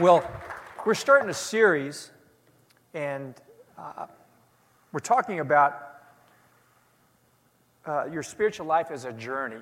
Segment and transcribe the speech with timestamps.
[0.00, 0.26] Well,
[0.86, 2.10] we're starting a series,
[2.94, 3.34] and
[3.76, 4.06] uh,
[4.92, 5.74] we're talking about
[7.84, 9.60] uh, your spiritual life as a journey.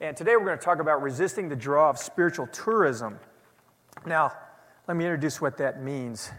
[0.00, 3.20] And today we're going to talk about resisting the draw of spiritual tourism.
[4.04, 4.32] Now,
[4.88, 6.32] let me introduce what that means.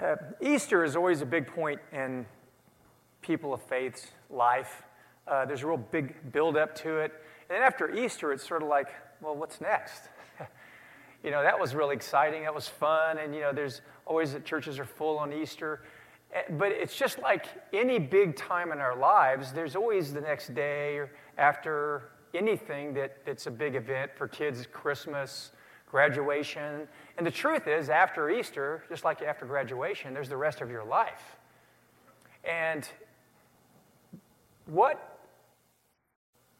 [0.00, 2.26] Uh, Easter is always a big point in
[3.22, 4.82] people of faith's life.
[5.28, 7.12] Uh, there's a real big build up to it.
[7.48, 8.88] And then after Easter, it's sort of like,
[9.20, 10.08] well, what's next?
[11.22, 12.42] You know, that was really exciting.
[12.42, 13.18] That was fun.
[13.18, 15.82] And, you know, there's always that churches are full on Easter.
[16.32, 20.54] Eh, but it's just like any big time in our lives, there's always the next
[20.54, 25.52] day or after anything that, that's a big event for kids, Christmas,
[25.90, 26.86] graduation.
[27.16, 30.84] And the truth is, after Easter, just like after graduation, there's the rest of your
[30.84, 31.36] life.
[32.44, 32.88] And
[34.66, 35.20] what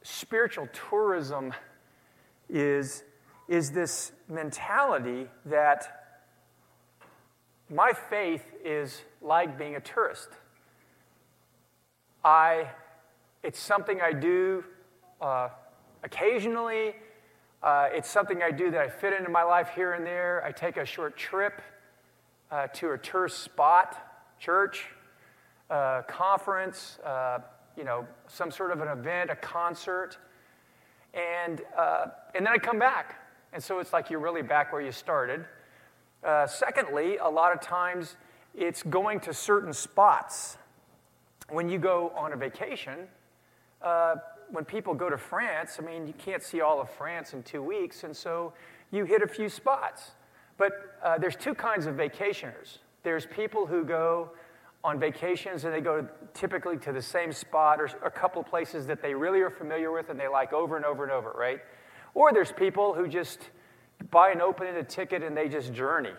[0.02, 1.52] spiritual tourism
[2.48, 3.04] is
[3.48, 5.98] is this mentality that
[7.70, 10.28] my faith is like being a tourist.
[12.24, 12.68] I,
[13.42, 14.64] it's something I do
[15.20, 15.48] uh,
[16.02, 16.94] occasionally.
[17.62, 20.44] Uh, it's something I do that I fit into my life here and there.
[20.44, 21.60] I take a short trip
[22.50, 23.96] uh, to a tourist spot,
[24.38, 24.86] church,
[25.70, 27.40] uh, conference, uh,
[27.77, 30.18] you know, some sort of an event, a concert,
[31.14, 33.27] and, uh, and then I come back.
[33.52, 35.44] And so it's like you're really back where you started.
[36.22, 38.16] Uh, secondly, a lot of times
[38.55, 40.58] it's going to certain spots.
[41.48, 43.06] When you go on a vacation,
[43.80, 44.16] uh,
[44.50, 47.62] when people go to France, I mean, you can't see all of France in two
[47.62, 48.52] weeks, and so
[48.90, 50.12] you hit a few spots.
[50.56, 52.78] But uh, there's two kinds of vacationers.
[53.02, 54.30] There's people who go
[54.84, 59.02] on vacations and they go typically to the same spot or a couple places that
[59.02, 61.60] they really are familiar with and they like over and over and over, right?
[62.19, 63.38] Or there's people who just
[64.11, 66.14] buy an open ended ticket and they just journey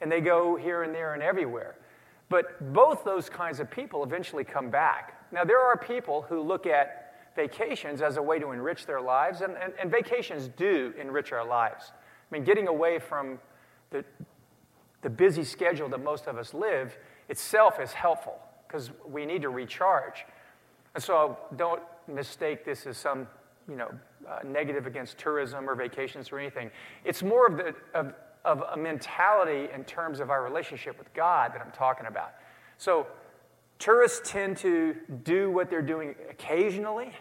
[0.00, 1.76] and they go here and there and everywhere.
[2.30, 5.26] But both those kinds of people eventually come back.
[5.30, 9.42] Now, there are people who look at vacations as a way to enrich their lives,
[9.42, 11.92] and, and, and vacations do enrich our lives.
[11.94, 13.38] I mean, getting away from
[13.90, 14.06] the,
[15.02, 16.96] the busy schedule that most of us live
[17.28, 20.24] itself is helpful because we need to recharge.
[20.94, 23.26] And so don't mistake this as some,
[23.68, 23.90] you know,
[24.28, 26.70] uh, negative against tourism or vacations or anything.
[27.04, 31.52] It's more of, the, of, of a mentality in terms of our relationship with God
[31.54, 32.32] that I'm talking about.
[32.78, 33.06] So,
[33.78, 37.12] tourists tend to do what they're doing occasionally.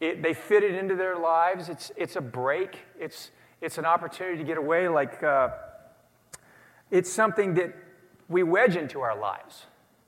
[0.00, 1.68] It, they fit it into their lives.
[1.68, 3.30] It's, it's a break, it's,
[3.60, 4.88] it's an opportunity to get away.
[4.88, 5.50] Like, uh,
[6.90, 7.74] it's something that
[8.28, 9.66] we wedge into our lives.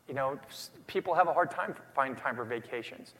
[0.08, 0.38] You know,
[0.86, 3.14] people have a hard time finding time for vacations.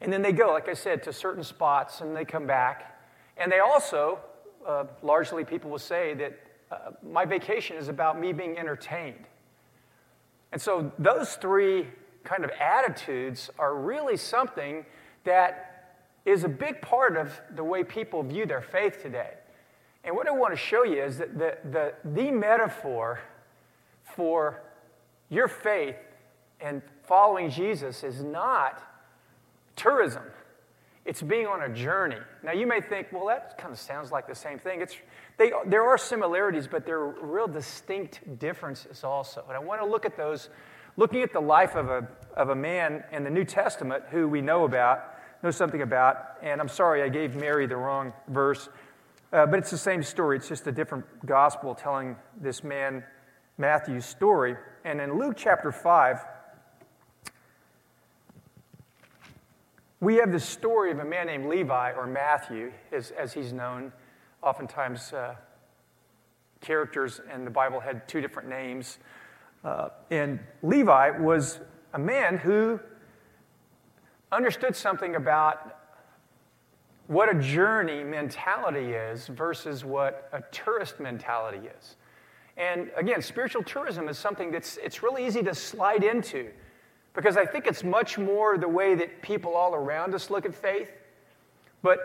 [0.00, 3.00] And then they go, like I said, to certain spots and they come back.
[3.36, 4.20] And they also,
[4.66, 6.38] uh, largely people will say that
[6.70, 9.24] uh, my vacation is about me being entertained.
[10.52, 11.88] And so those three
[12.24, 14.84] kind of attitudes are really something
[15.24, 15.94] that
[16.24, 19.32] is a big part of the way people view their faith today.
[20.04, 23.20] And what I want to show you is that the, the, the metaphor
[24.04, 24.62] for
[25.28, 25.96] your faith
[26.60, 28.82] and following Jesus is not
[29.78, 30.24] tourism.
[31.08, 32.18] It's being on a journey.
[32.42, 34.82] Now, you may think, well, that kind of sounds like the same thing.
[34.82, 34.94] It's,
[35.38, 39.42] they, there are similarities, but there are real distinct differences also.
[39.48, 40.50] And I want to look at those,
[40.98, 42.06] looking at the life of a,
[42.36, 46.16] of a man in the New Testament who we know about, know something about.
[46.42, 48.68] And I'm sorry, I gave Mary the wrong verse,
[49.32, 50.36] uh, but it's the same story.
[50.36, 53.02] It's just a different gospel telling this man
[53.56, 54.56] Matthew's story.
[54.84, 56.18] And in Luke chapter 5,
[60.00, 63.92] We have the story of a man named Levi, or Matthew, as, as he's known.
[64.42, 65.34] Oftentimes, uh,
[66.60, 68.98] characters in the Bible had two different names.
[69.64, 71.58] Uh, and Levi was
[71.94, 72.78] a man who
[74.30, 75.78] understood something about
[77.08, 81.96] what a journey mentality is versus what a tourist mentality is.
[82.56, 86.50] And again, spiritual tourism is something that's it's really easy to slide into
[87.14, 90.54] because I think it's much more the way that people all around us look at
[90.54, 90.90] faith,
[91.82, 91.98] but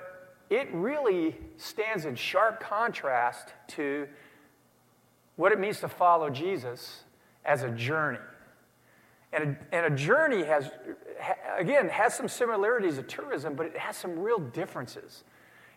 [0.50, 4.08] it really stands in sharp contrast to
[5.36, 7.04] what it means to follow Jesus
[7.46, 8.20] as a journey.
[9.32, 10.70] And a, and a journey has,
[11.58, 15.24] again, has some similarities to tourism, but it has some real differences.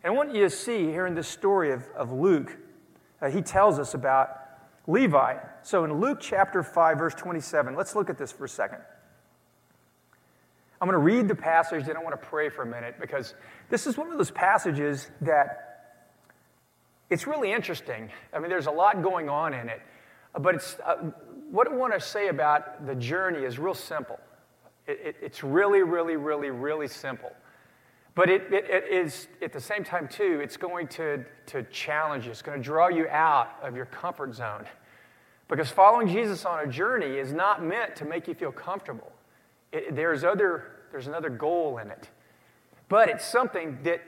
[0.05, 2.56] And I want you to see here in this story of, of Luke,
[3.22, 4.29] uh, he tells us about
[4.87, 5.38] Levi.
[5.62, 8.81] So in Luke chapter 5, verse 27, let's look at this for a second.
[10.81, 13.34] I'm going to read the passage, then I want to pray for a minute because
[13.70, 15.67] this is one of those passages that
[17.08, 18.11] it's really interesting.
[18.32, 19.81] I mean, there's a lot going on in it.
[20.38, 20.96] But it's, uh,
[21.50, 24.19] what I want to say about the journey is real simple.
[24.87, 27.32] It, it, it's really, really, really, really simple.
[28.14, 32.31] But it, it is, at the same time, too, it's going to, to challenge you.
[32.31, 34.64] It's going to draw you out of your comfort zone.
[35.49, 39.12] Because following Jesus on a journey is not meant to make you feel comfortable.
[39.90, 42.08] There's, other, there's another goal in it.
[42.88, 44.02] But it's something that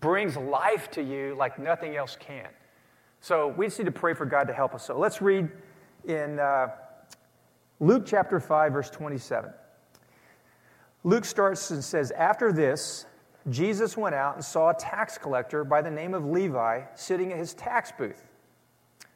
[0.00, 2.48] brings life to you like nothing else can.
[3.20, 4.86] So we just need to pray for God to help us.
[4.86, 5.48] So let's read
[6.04, 6.68] in uh,
[7.80, 9.50] Luke chapter 5, verse 27.
[11.04, 13.06] Luke starts and says, After this,
[13.50, 17.38] Jesus went out and saw a tax collector by the name of Levi sitting at
[17.38, 18.24] his tax booth.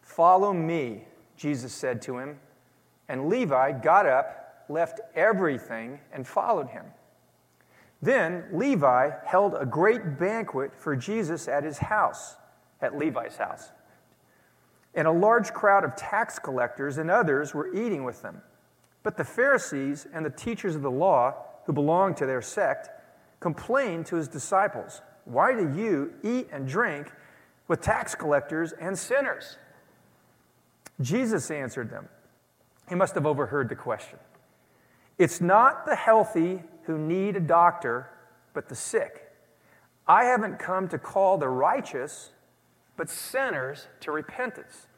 [0.01, 1.05] Follow me,
[1.37, 2.39] Jesus said to him.
[3.09, 6.85] And Levi got up, left everything, and followed him.
[8.03, 12.37] Then Levi held a great banquet for Jesus at his house,
[12.81, 13.71] at Levi's house.
[14.95, 18.43] And a large crowd of tax collectors and others were eating with them.
[19.03, 22.91] But the Pharisees and the teachers of the law, who belonged to their sect,
[23.41, 27.11] complained to his disciples, Why do you eat and drink
[27.69, 29.57] with tax collectors and sinners?
[31.01, 32.09] Jesus answered them.
[32.89, 34.19] He must have overheard the question.
[35.19, 38.09] It's not the healthy who need a doctor,
[38.55, 39.31] but the sick.
[40.07, 42.31] I haven't come to call the righteous,
[42.97, 44.89] but sinners to repentance.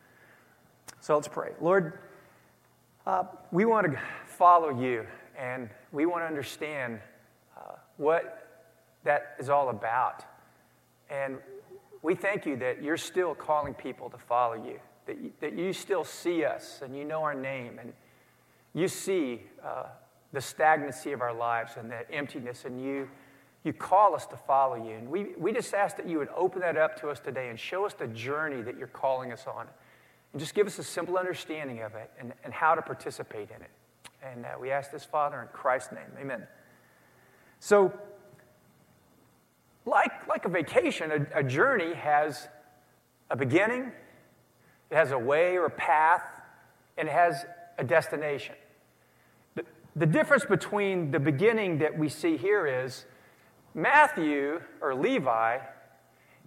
[1.00, 1.52] So let's pray.
[1.60, 1.98] Lord,
[3.06, 5.06] uh, we want to follow you
[5.38, 7.00] and we want to understand
[7.56, 8.48] uh, what
[9.04, 10.24] that is all about.
[11.10, 11.38] And
[12.02, 15.72] we thank you that you're still calling people to follow you, that you, that you
[15.72, 17.92] still see us and you know our name and
[18.72, 19.84] you see uh,
[20.34, 23.08] the stagnancy of our lives and the emptiness, and you,
[23.62, 24.96] you call us to follow you.
[24.96, 27.58] And we, we just ask that you would open that up to us today and
[27.58, 29.66] show us the journey that you're calling us on.
[30.32, 33.62] And just give us a simple understanding of it and, and how to participate in
[33.62, 33.70] it.
[34.22, 36.10] And uh, we ask this, Father, in Christ's name.
[36.20, 36.46] Amen.
[37.60, 37.92] So,
[39.86, 42.48] like, like a vacation, a, a journey has
[43.30, 43.92] a beginning,
[44.90, 46.22] it has a way or a path,
[46.98, 47.44] and it has
[47.78, 48.56] a destination.
[49.96, 53.04] The difference between the beginning that we see here is
[53.74, 55.58] Matthew or Levi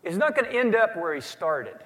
[0.03, 1.77] is not going to end up where he started.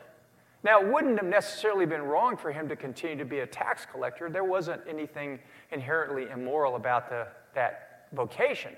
[0.63, 3.85] Now, it wouldn't have necessarily been wrong for him to continue to be a tax
[3.85, 4.29] collector.
[4.29, 5.39] There wasn't anything
[5.71, 8.73] inherently immoral about the, that vocation.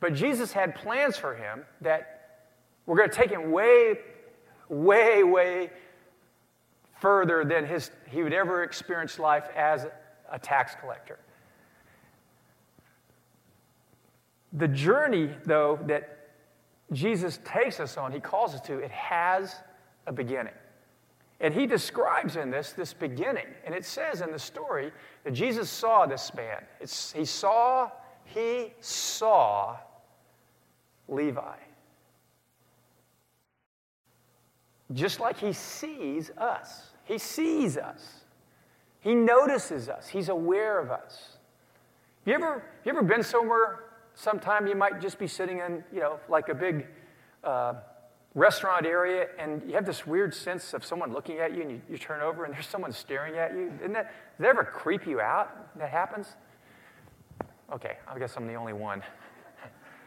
[0.00, 2.46] But Jesus had plans for him that
[2.86, 3.98] were going to take him way,
[4.68, 5.70] way, way
[7.00, 9.86] further than his, he would ever experience life as
[10.30, 11.18] a tax collector.
[14.52, 16.30] The journey, though, that
[16.92, 19.56] Jesus takes us on, he calls us to, it has
[20.06, 20.54] a beginning.
[21.40, 23.46] And he describes in this this beginning.
[23.64, 24.90] And it says in the story
[25.24, 26.64] that Jesus saw this man.
[26.80, 27.90] It's, he saw,
[28.24, 29.76] he saw
[31.06, 31.56] Levi.
[34.92, 36.90] Just like he sees us.
[37.04, 38.24] He sees us.
[39.00, 40.08] He notices us.
[40.08, 41.36] He's aware of us.
[42.24, 43.84] You ever, you ever been somewhere
[44.18, 46.88] Sometime you might just be sitting in, you know, like a big
[47.44, 47.74] uh,
[48.34, 51.80] restaurant area, and you have this weird sense of someone looking at you, and you,
[51.88, 53.72] you turn over, and there's someone staring at you.
[53.78, 55.78] Isn't that, does that ever creep you out?
[55.78, 56.34] That happens?
[57.72, 59.04] Okay, I guess I'm the only one.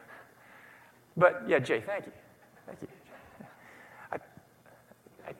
[1.15, 2.12] but yeah, Jay, thank you.
[2.65, 2.88] Thank you.
[4.12, 4.18] I,
[5.25, 5.34] I,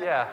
[0.00, 0.28] yeah.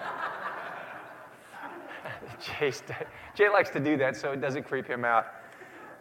[3.35, 5.25] Jay likes to do that so it doesn't creep him out.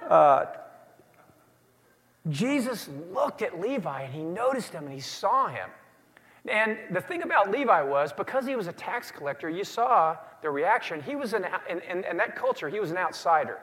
[0.08, 0.44] Uh,
[2.28, 5.70] Jesus looked at Levi and he noticed him and he saw him.
[6.48, 10.50] And the thing about Levi was, because he was a tax collector, you saw the
[10.50, 11.02] reaction.
[11.02, 13.58] He was an, in, in, in that culture, he was an outsider.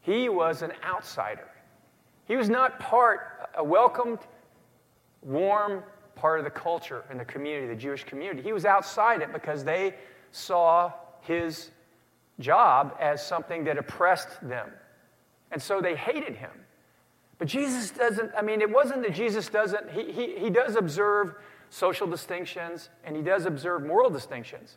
[0.00, 1.48] He was an outsider.
[2.26, 4.20] He was not part, a welcomed,
[5.22, 5.82] warm
[6.14, 8.42] part of the culture and the community, the Jewish community.
[8.42, 9.94] He was outside it because they
[10.30, 11.70] saw his
[12.40, 14.70] job as something that oppressed them.
[15.50, 16.50] And so they hated him.
[17.38, 21.34] But Jesus doesn't, I mean, it wasn't that Jesus doesn't, he, he, he does observe
[21.70, 24.76] social distinctions and he does observe moral distinctions.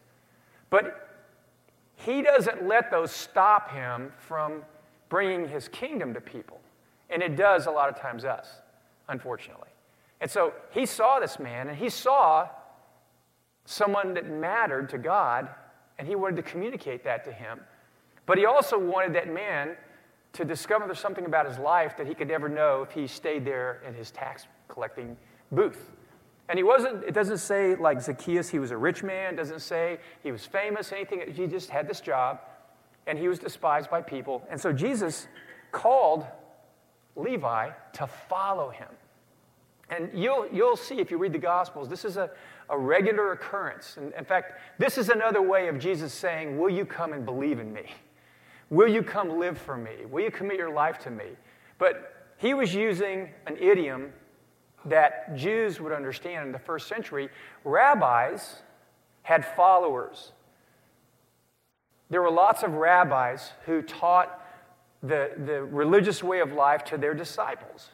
[0.70, 1.08] But
[1.96, 4.64] he doesn't let those stop him from
[5.10, 6.60] bringing his kingdom to people.
[7.10, 8.48] And it does a lot of times us,
[9.08, 9.70] unfortunately.
[10.20, 12.50] And so he saw this man and he saw
[13.66, 15.48] someone that mattered to God
[16.00, 17.60] and he wanted to communicate that to him.
[18.26, 19.78] But he also wanted that man
[20.34, 23.46] to discover there's something about his life that he could never know if he stayed
[23.46, 25.18] there in his tax collecting
[25.52, 25.92] booth.
[26.50, 30.00] And he wasn't, it doesn't say like Zacchaeus, he was a rich man, doesn't say
[30.24, 31.22] he was famous, anything.
[31.34, 32.40] He just had this job
[33.06, 34.46] and he was despised by people.
[34.50, 35.28] And so Jesus
[35.72, 36.26] called
[37.16, 38.90] Levi to follow him.
[39.90, 42.30] And you'll, you'll see if you read the Gospels, this is a,
[42.70, 43.96] a regular occurrence.
[43.98, 47.60] And in fact, this is another way of Jesus saying, Will you come and believe
[47.60, 47.86] in me?
[48.70, 50.06] Will you come live for me?
[50.10, 51.26] Will you commit your life to me?
[51.78, 54.12] But he was using an idiom
[54.86, 57.30] that Jews would understand in the first century.
[57.64, 58.62] Rabbis
[59.24, 60.32] had followers.
[62.10, 64.42] There were lots of rabbis who taught
[65.04, 67.90] the, the religious way of life to their disciples.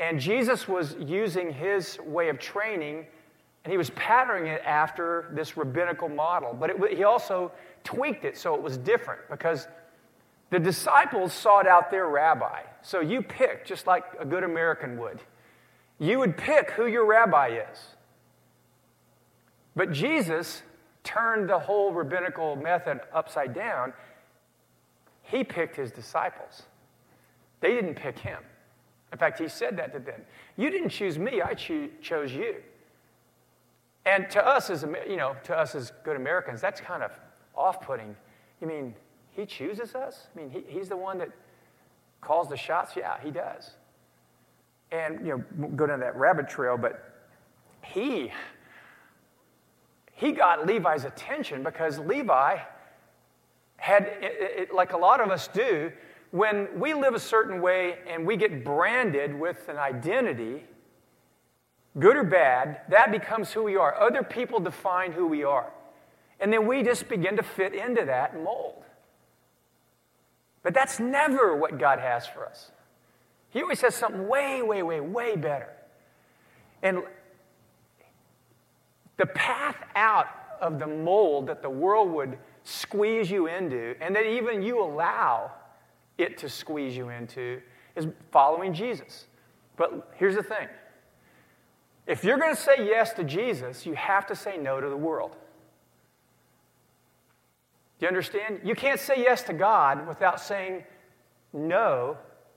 [0.00, 3.06] And Jesus was using his way of training,
[3.64, 6.54] and he was patterning it after this rabbinical model.
[6.58, 7.52] But it, he also
[7.88, 9.66] tweaked it so it was different because
[10.50, 12.60] the disciples sought out their rabbi.
[12.82, 15.20] So you pick, just like a good American would.
[15.98, 17.78] You would pick who your rabbi is.
[19.74, 20.62] But Jesus
[21.02, 23.94] turned the whole rabbinical method upside down.
[25.22, 26.64] He picked his disciples,
[27.60, 28.42] they didn't pick him.
[29.12, 30.20] In fact, he said that to them.
[30.58, 32.56] You didn't choose me, I cho- chose you.
[34.04, 37.12] And to us as you know, to us as good Americans, that's kind of
[37.58, 38.16] off-putting.
[38.60, 38.94] You mean
[39.30, 40.28] he chooses us?
[40.34, 41.30] I mean, he, he's the one that
[42.20, 42.94] calls the shots?
[42.96, 43.72] Yeah, he does.
[44.90, 47.28] And you know, go down that rabbit trail, but
[47.82, 48.32] he
[50.18, 52.58] he got Levi's attention because Levi
[53.76, 55.92] had, it, it, like a lot of us do,
[56.32, 60.64] when we live a certain way and we get branded with an identity,
[62.00, 63.94] good or bad, that becomes who we are.
[63.94, 65.70] Other people define who we are.
[66.40, 68.84] And then we just begin to fit into that mold.
[70.62, 72.70] But that's never what God has for us.
[73.50, 75.72] He always has something way, way, way, way better.
[76.82, 77.02] And
[79.16, 80.26] the path out
[80.60, 85.50] of the mold that the world would squeeze you into, and that even you allow
[86.18, 87.60] it to squeeze you into
[87.96, 89.26] is following Jesus.
[89.76, 90.68] But here's the thing
[92.06, 94.96] if you're going to say yes to Jesus, you have to say no to the
[94.96, 95.36] world.
[97.98, 98.60] Do you understand?
[98.64, 100.84] You can't say yes to God without saying
[101.52, 102.16] no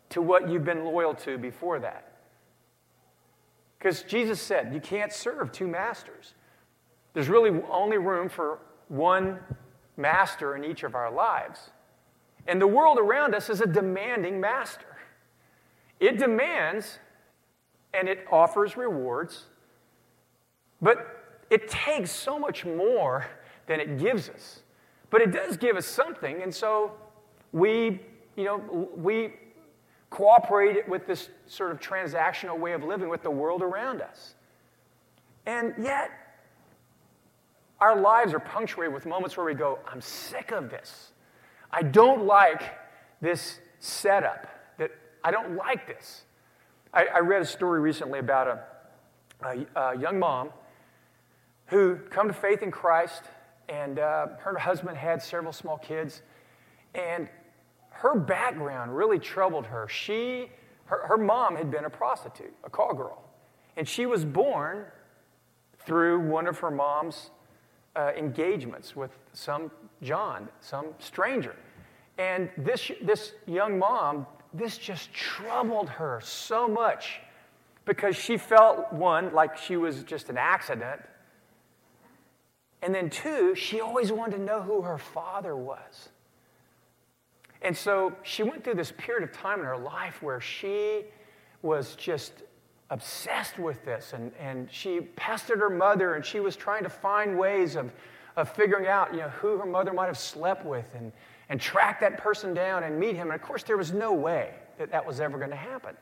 [0.10, 2.12] to what you've been loyal to before that.
[3.78, 6.36] Because Jesus said you can't serve two masters.
[7.14, 9.40] There's really only room for one
[9.98, 11.72] master in each of our lives.
[12.48, 14.86] And the world around us is a demanding master.
[16.00, 17.00] It demands
[17.94, 19.46] and it offers rewards,
[20.82, 23.26] but it takes so much more
[23.68, 24.61] than it gives us.
[25.12, 26.94] But it does give us something, and so
[27.52, 28.00] we,
[28.36, 29.34] you know, we
[30.10, 34.34] cooperate with this sort of transactional way of living with the world around us.
[35.46, 36.12] And yet,
[37.80, 41.12] our lives are punctuated with moments where we go, I'm sick of this.
[41.72, 42.64] I don't like
[43.22, 44.92] this setup, that
[45.24, 46.24] I don't like this.
[46.94, 50.50] I, I read a story recently about a, a, a, young mom
[51.68, 53.24] who come to faith in Christ,
[53.72, 56.22] and uh, her husband had several small kids,
[56.94, 57.30] and
[57.90, 59.88] her background really troubled her.
[59.88, 60.50] She,
[60.86, 63.24] her, her mom had been a prostitute, a call girl,
[63.78, 64.86] and she was born
[65.86, 67.32] through one of her mom's
[67.96, 71.56] uh, engagements with some John, some stranger.
[72.18, 77.22] And this, this young mom, this just troubled her so much
[77.86, 81.02] because she felt, one, like she was just an accident.
[82.82, 86.10] And then, two, she always wanted to know who her father was.
[87.62, 91.04] And so she went through this period of time in her life where she
[91.62, 92.34] was just
[92.90, 94.14] obsessed with this.
[94.14, 97.92] And, and she pestered her mother, and she was trying to find ways of,
[98.36, 101.12] of figuring out you know, who her mother might have slept with and,
[101.50, 103.32] and track that person down and meet him.
[103.32, 105.96] And of course, there was no way that that was ever going to happen.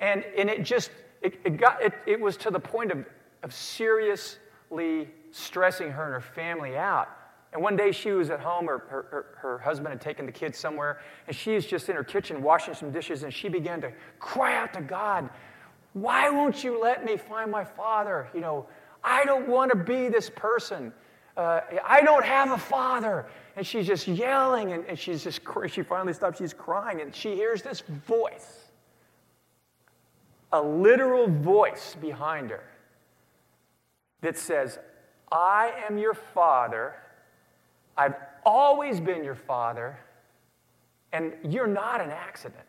[0.00, 0.90] And, and it just,
[1.22, 3.04] it, it, got, it, it was to the point of,
[3.42, 7.08] of seriously stressing her and her family out.
[7.52, 10.58] And one day she was at home, her, her, her, husband had taken the kids
[10.58, 13.92] somewhere, and she is just in her kitchen washing some dishes, and she began to
[14.18, 15.30] cry out to God,
[15.94, 18.28] Why won't you let me find my father?
[18.34, 18.66] You know,
[19.02, 20.92] I don't want to be this person.
[21.38, 23.26] Uh, I don't have a father.
[23.56, 27.34] And she's just yelling, and, and she's just, she finally stops, she's crying, and she
[27.34, 28.68] hears this voice
[30.52, 32.64] a literal voice behind her
[34.20, 34.78] that says,
[35.30, 36.94] I am your father.
[37.96, 39.98] I've always been your father,
[41.12, 42.62] and you're not an accident.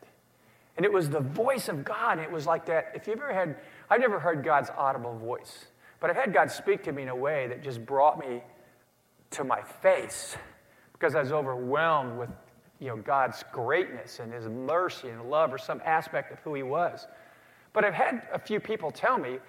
[0.77, 2.19] And it was the voice of God.
[2.19, 2.91] It was like that.
[2.95, 3.55] If you've ever had
[3.89, 5.65] I've never heard God's audible voice,
[5.99, 8.43] but I've had God speak to me in a way that just brought me
[9.31, 10.37] to my face
[10.93, 12.29] because I was overwhelmed with
[12.79, 16.63] you know, God's greatness and His mercy and love or some aspect of who He
[16.63, 17.07] was.
[17.73, 19.39] But I've had a few people tell me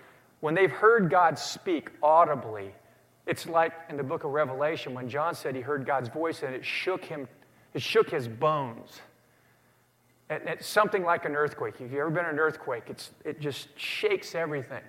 [0.40, 2.73] when they've heard God speak audibly,
[3.27, 6.55] it's like in the book of Revelation when John said he heard God's voice and
[6.55, 7.29] it shook him,
[7.75, 9.00] it shook his bones.
[10.29, 11.75] And it's something like an earthquake.
[11.77, 14.83] If you've ever been in an earthquake, it's, it just shakes everything.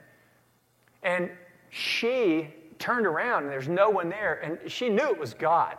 [1.03, 1.31] And
[1.69, 5.77] she turned around and there's no one there, and she knew it was God.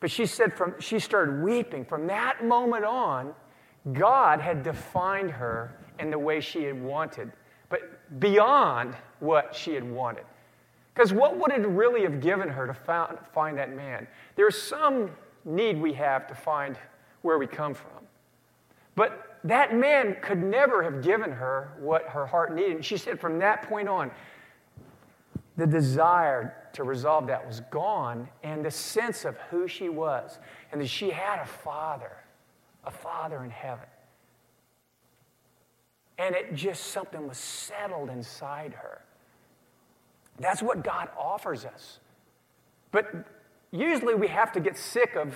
[0.00, 1.84] But she said from she started weeping.
[1.84, 3.34] From that moment on,
[3.92, 7.32] God had defined her in the way she had wanted,
[7.68, 7.80] but
[8.20, 10.24] beyond what she had wanted.
[10.98, 14.08] Because what would it really have given her to found, find that man?
[14.34, 15.12] There's some
[15.44, 16.76] need we have to find
[17.22, 17.92] where we come from.
[18.96, 22.72] But that man could never have given her what her heart needed.
[22.72, 24.10] And she said from that point on,
[25.56, 30.40] the desire to resolve that was gone, and the sense of who she was,
[30.72, 32.16] and that she had a father,
[32.82, 33.86] a father in heaven.
[36.18, 39.02] And it just something was settled inside her.
[40.38, 41.98] That's what God offers us.
[42.92, 43.26] But
[43.70, 45.34] usually we have to get sick of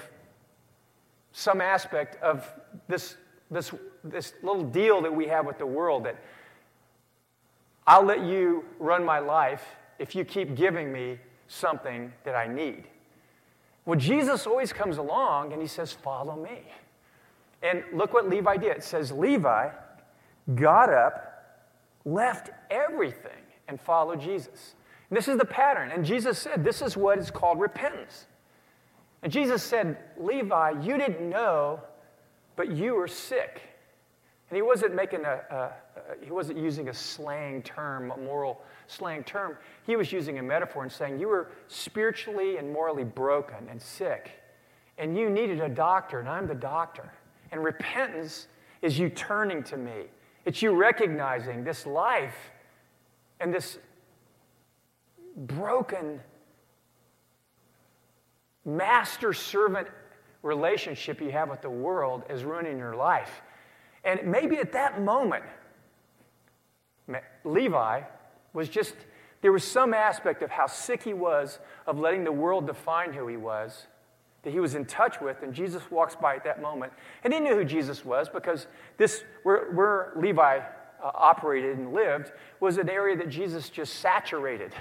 [1.33, 2.49] some aspect of
[2.89, 3.17] this,
[3.51, 3.73] this,
[4.05, 6.17] this little deal that we have with the world that
[7.87, 9.65] I'll let you run my life
[9.99, 11.19] if you keep giving me
[11.49, 12.85] something that I need.
[13.85, 16.63] Well, Jesus always comes along and he says, Follow me.
[17.63, 18.77] And look what Levi did.
[18.77, 19.71] It says, Levi
[20.55, 21.65] got up,
[22.05, 23.31] left everything,
[23.69, 24.75] and followed Jesus.
[25.13, 25.91] This is the pattern.
[25.91, 28.27] And Jesus said, This is what is called repentance.
[29.23, 31.81] And Jesus said, Levi, you didn't know,
[32.57, 33.63] but you were sick.
[34.49, 35.73] And he wasn't making a, a, a
[36.25, 39.57] he wasn't using a slang term, a moral slang term.
[39.87, 44.31] He was using a metaphor and saying, You were spiritually and morally broken and sick,
[44.97, 47.13] and you needed a doctor, and I'm the doctor.
[47.51, 48.49] And repentance
[48.81, 50.07] is you turning to me,
[50.47, 52.51] it's you recognizing this life
[53.41, 53.79] and this
[55.37, 56.21] broken
[58.65, 59.89] master servant
[60.43, 63.43] relationship you have with the world is ruining your life.
[64.05, 65.45] And maybe at that moment,
[67.45, 68.03] Levi
[68.53, 68.95] was just,
[69.41, 73.27] there was some aspect of how sick he was of letting the world define who
[73.29, 73.87] he was
[74.43, 76.93] that he was in touch with, and Jesus walks by at that moment.
[77.23, 78.67] And he knew who Jesus was because
[78.97, 80.63] this, where, where Levi uh,
[81.15, 84.75] operated and lived, was an area that Jesus just saturated.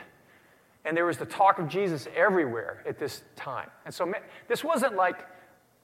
[0.84, 3.70] And there was the talk of Jesus everywhere at this time.
[3.86, 4.12] And so
[4.48, 5.20] this wasn't like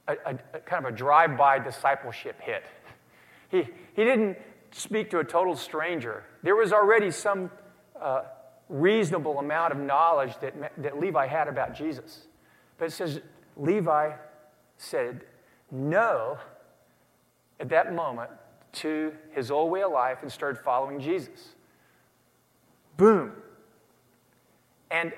[0.08, 2.64] a, a, a kind of a drive by discipleship hit.
[3.50, 4.36] He, he didn't
[4.72, 6.24] speak to a total stranger.
[6.42, 7.50] There was already some
[8.00, 8.22] uh,
[8.68, 12.26] reasonable amount of knowledge that, that Levi had about Jesus.
[12.76, 13.20] But it says
[13.56, 14.12] Levi
[14.76, 15.22] said
[15.70, 16.38] no
[17.60, 18.30] at that moment
[18.70, 21.54] to his old way of life and started following Jesus.
[22.96, 23.32] Boom.
[24.90, 25.12] And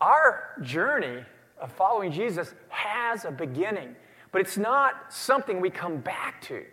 [0.00, 1.24] our journey
[1.60, 3.94] of following Jesus has a beginning,
[4.32, 6.64] but it's not something we come back to.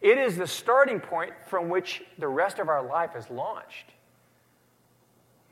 [0.00, 3.86] It is the starting point from which the rest of our life is launched.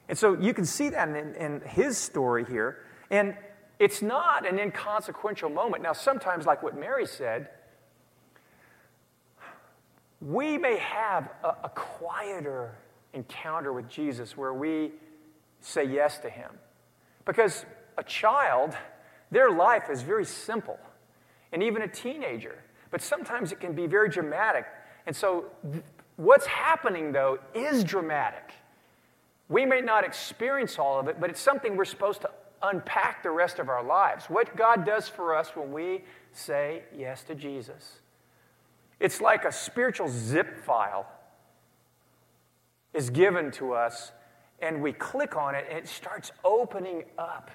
[0.08, 2.84] And so you can see that in, in his story here.
[3.10, 3.34] And
[3.78, 5.82] it's not an inconsequential moment.
[5.82, 7.48] Now, sometimes, like what Mary said,
[10.20, 12.76] we may have a, a quieter
[13.12, 14.92] encounter with Jesus where we
[15.62, 16.50] say yes to him.
[17.24, 17.64] Because
[17.96, 18.74] a child,
[19.30, 20.78] their life is very simple,
[21.52, 22.58] and even a teenager.
[22.90, 24.66] But sometimes it can be very dramatic.
[25.06, 25.82] And so, th-
[26.16, 28.52] what's happening, though, is dramatic.
[29.48, 32.30] We may not experience all of it, but it's something we're supposed to
[32.62, 34.26] unpack the rest of our lives.
[34.26, 38.00] What God does for us when we say yes to Jesus.
[39.00, 41.06] It's like a spiritual zip file
[42.94, 44.12] is given to us,
[44.62, 47.50] and we click on it, and it starts opening up.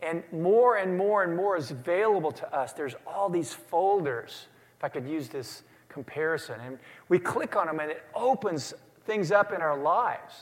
[0.00, 2.72] And more and more and more is available to us.
[2.72, 4.46] There's all these folders,
[4.78, 6.60] if I could use this comparison.
[6.60, 8.72] And we click on them, and it opens
[9.04, 10.34] things up in our lives.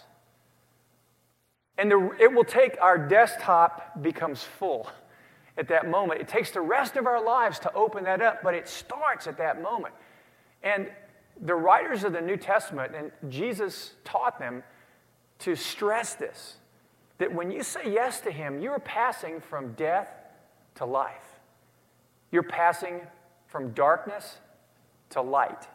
[1.79, 4.89] And the, it will take our desktop becomes full
[5.57, 6.21] at that moment.
[6.21, 9.39] It takes the rest of our lives to open that up, but it starts at
[9.39, 9.95] that moment.
[10.63, 10.89] And
[11.41, 14.63] the writers of the New Testament, and Jesus taught them
[15.43, 16.57] to stress this
[17.19, 20.09] that when you say yes to Him, you're passing from death
[20.77, 21.41] to life.
[22.33, 23.01] You're passing
[23.47, 24.39] from darkness
[25.11, 25.69] to light.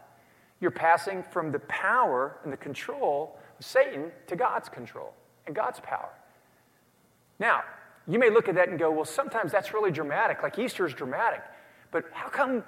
[0.60, 5.14] You're passing from the power and the control of Satan to God's control
[5.46, 6.10] and God's power.
[7.40, 7.64] Now,
[8.08, 10.94] you may look at that and go, well, sometimes that's really dramatic, like Easter is
[10.94, 11.44] dramatic.
[11.92, 12.64] But how come,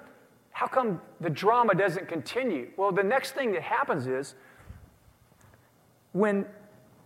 [0.52, 2.70] how come the drama doesn't continue?
[2.76, 4.34] Well, the next thing that happens is
[6.12, 6.46] when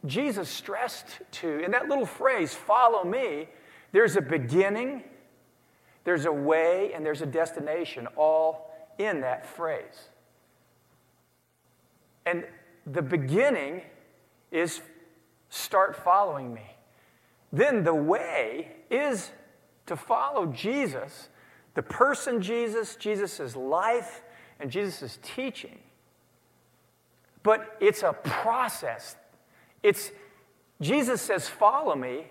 [0.06, 3.48] Jesus stressed to, in that little phrase, follow me,
[3.92, 5.02] there's a beginning,
[6.04, 10.08] there's a way, and there's a destination all in that phrase.
[12.26, 12.44] And
[12.86, 13.82] the beginning
[14.50, 14.80] is
[15.48, 16.76] start following me.
[17.52, 19.30] Then the way is
[19.86, 21.28] to follow Jesus,
[21.74, 24.22] the person Jesus, Jesus' life,
[24.60, 25.78] and Jesus' teaching.
[27.42, 29.16] But it's a process.
[29.84, 30.10] It's
[30.80, 32.24] Jesus says, Follow me.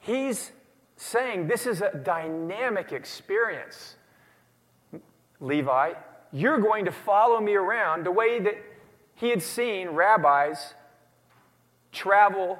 [0.00, 0.52] He's
[0.96, 3.96] saying this is a dynamic experience.
[5.40, 5.94] Levi,
[6.32, 8.56] you're going to follow me around the way that
[9.14, 10.74] he had seen rabbis
[11.92, 12.58] travel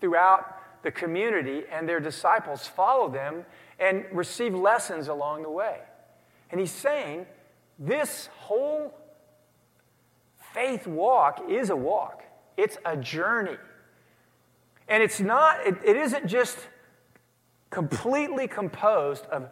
[0.00, 3.44] throughout the community and their disciples follow them
[3.78, 5.78] and receive lessons along the way.
[6.50, 7.26] And he's saying
[7.78, 8.94] this whole
[10.52, 12.22] faith walk is a walk,
[12.60, 13.56] it's a journey.
[14.86, 16.58] And it's not, it, it isn't just
[17.70, 19.48] completely composed of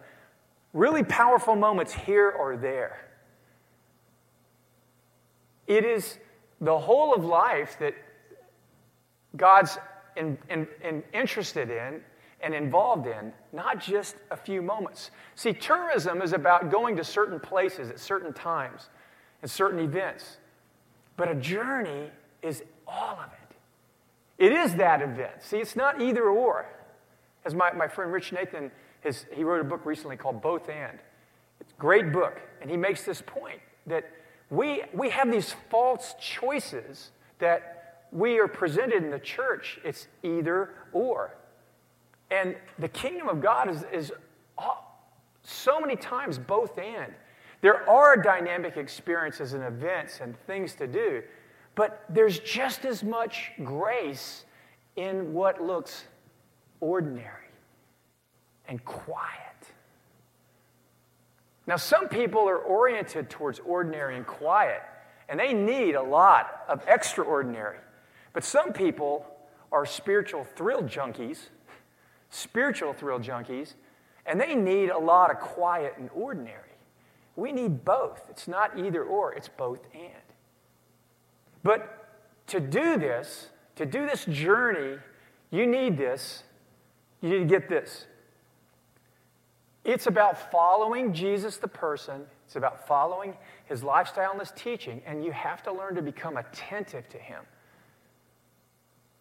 [0.75, 3.09] really powerful moments here or there.
[5.67, 6.19] It is
[6.61, 7.95] the whole of life that
[9.37, 9.79] God's
[10.17, 12.01] in, in, in interested in
[12.41, 15.13] and involved in, not just a few moments.
[15.35, 18.91] See, tourism is about going to certain places at certain times
[19.41, 20.39] and certain events,
[21.17, 22.11] but a journey
[22.43, 24.45] is all of it.
[24.45, 25.43] It is that event.
[25.43, 26.67] See, it's not either or.
[27.45, 28.71] As my, my friend Rich Nathan,
[29.01, 30.99] his, he wrote a book recently called Both and.
[31.61, 34.11] It's a great book, and he makes this point that
[34.51, 40.71] we, we have these false choices that we are presented in the church, it's either
[40.93, 41.35] or.
[42.31, 44.13] And the kingdom of God is, is
[45.43, 47.13] so many times both and.
[47.61, 51.23] There are dynamic experiences and events and things to do,
[51.79, 54.45] but there's just as much grace
[54.97, 56.07] in what looks
[56.81, 57.53] ordinary
[58.67, 59.29] and quiet.
[61.69, 64.83] Now, some people are oriented towards ordinary and quiet,
[65.29, 67.79] and they need a lot of extraordinary.
[68.33, 69.25] But some people
[69.71, 71.39] are spiritual thrill junkies,
[72.29, 73.75] spiritual thrill junkies,
[74.27, 76.75] and they need a lot of quiet and ordinary.
[77.37, 78.27] We need both.
[78.29, 80.28] It's not either or, it's both and.
[81.63, 82.09] But
[82.49, 84.99] to do this, to do this journey,
[85.51, 86.45] you need this.
[87.21, 88.07] You need to get this.
[89.85, 92.23] It's about following Jesus, the person.
[92.47, 96.37] It's about following his lifestyle and his teaching, and you have to learn to become
[96.37, 97.41] attentive to him.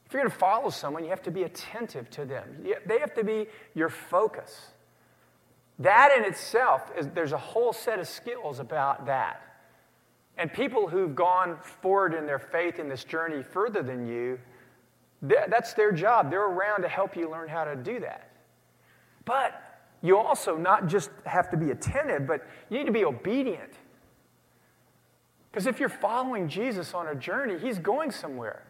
[0.06, 2.66] If you're going to follow someone, you have to be attentive to them.
[2.86, 4.72] They have to be your focus.
[5.80, 9.47] That in itself, is, there's a whole set of skills about that.
[10.38, 14.40] And people who've gone forward in their faith in this journey further than you,
[15.22, 16.30] that's their job.
[16.30, 18.30] They're around to help you learn how to do that.
[19.26, 19.64] But
[20.02, 23.74] you also not just have to be attentive, but you need to be obedient.
[25.52, 28.64] Because if you're following Jesus on a journey, he's going somewhere.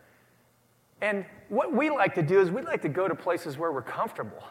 [1.01, 3.81] And what we like to do is we like to go to places where we're
[3.81, 4.43] comfortable,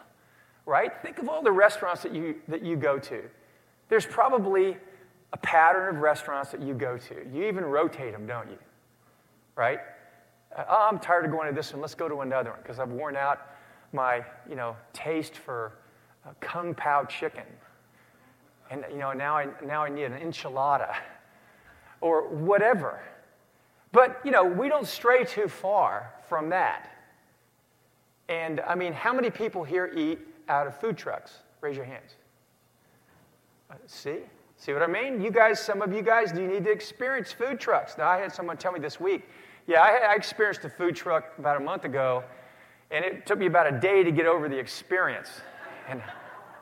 [0.65, 0.91] right?
[1.01, 3.23] Think of all the restaurants that you, that you go to.
[3.89, 4.77] There's probably
[5.33, 7.15] a pattern of restaurants that you go to.
[7.33, 8.57] You even rotate them, don't you?
[9.55, 9.79] Right?
[10.55, 11.81] Uh, oh, I'm tired of going to this one.
[11.81, 13.41] Let's go to another one because I've worn out
[13.93, 15.73] my, you know, taste for
[16.25, 17.43] uh, kung pao chicken.
[18.69, 20.95] And, you know, now I, now I need an enchilada
[22.01, 23.01] or whatever.
[23.91, 26.91] But, you know, we don't stray too far from that.
[28.29, 31.37] And I mean, how many people here eat out of food trucks?
[31.61, 32.15] Raise your hands.
[33.71, 34.17] Uh, see?
[34.57, 35.21] See what I mean?
[35.21, 37.95] You guys, some of you guys, do you need to experience food trucks?
[37.97, 39.29] Now, I had someone tell me this week,
[39.67, 42.23] yeah, I, I experienced a food truck about a month ago,
[42.89, 45.29] and it took me about a day to get over the experience.
[45.87, 46.01] And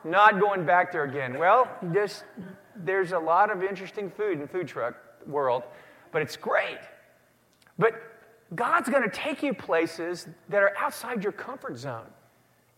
[0.04, 1.38] not going back there again.
[1.38, 2.24] Well, just,
[2.76, 4.94] there's a lot of interesting food in food truck
[5.26, 5.62] world,
[6.12, 6.78] but it's great.
[7.78, 7.94] But
[8.54, 12.06] God's going to take you places that are outside your comfort zone.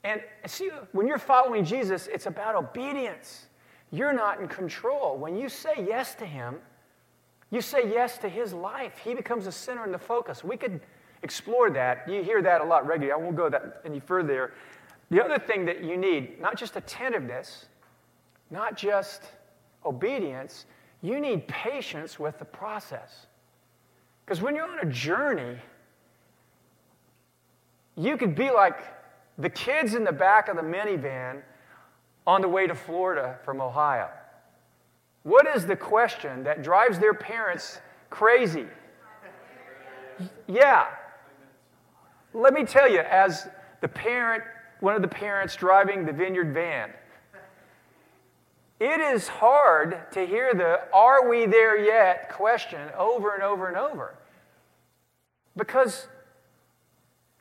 [0.04, 3.47] And see, when you're following Jesus, it's about obedience.
[3.90, 5.16] You're not in control.
[5.16, 6.56] When you say yes to Him,
[7.50, 8.98] you say yes to His life.
[8.98, 10.44] He becomes the center and the focus.
[10.44, 10.80] We could
[11.22, 12.08] explore that.
[12.08, 13.12] You hear that a lot regularly.
[13.12, 14.52] I won't go that any further.
[15.10, 17.66] The other thing that you need, not just attentiveness,
[18.50, 19.22] not just
[19.84, 20.66] obedience,
[21.00, 23.26] you need patience with the process.
[24.24, 25.56] Because when you're on a journey,
[27.96, 28.80] you could be like
[29.38, 31.42] the kids in the back of the minivan
[32.28, 34.10] on the way to Florida from Ohio.
[35.22, 38.66] What is the question that drives their parents crazy?
[40.46, 40.88] Yeah.
[42.34, 43.48] Let me tell you, as
[43.80, 44.44] the parent,
[44.80, 46.90] one of the parents driving the vineyard van,
[48.78, 53.76] it is hard to hear the are we there yet question over and over and
[53.78, 54.14] over.
[55.56, 56.06] Because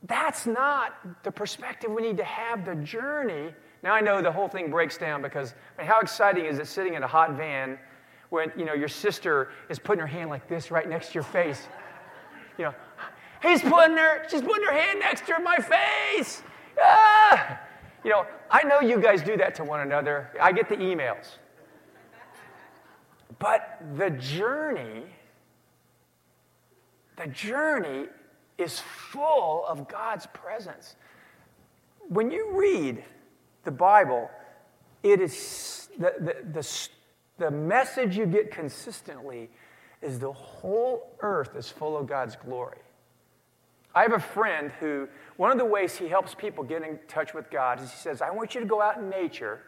[0.03, 3.53] that's not the perspective we need to have the journey.
[3.83, 6.67] Now I know the whole thing breaks down because I mean, how exciting is it
[6.67, 7.77] sitting in a hot van
[8.29, 11.23] when you know your sister is putting her hand like this right next to your
[11.23, 11.67] face?
[12.57, 12.75] You know,
[13.41, 16.41] he's putting her, she's putting her hand next to my face.
[16.81, 17.59] Ah!
[18.03, 20.31] You know, I know you guys do that to one another.
[20.41, 21.37] I get the emails.
[23.39, 25.03] But the journey,
[27.17, 28.07] the journey
[28.57, 30.95] is full of God's presence.
[32.09, 33.03] When you read
[33.67, 34.31] the Bible,
[35.03, 36.89] it is the, the, the,
[37.37, 39.49] the message you get consistently
[40.01, 42.77] is the whole earth is full of God's glory.
[43.93, 47.33] I have a friend who, one of the ways he helps people get in touch
[47.33, 49.59] with God is he says, I want you to go out in nature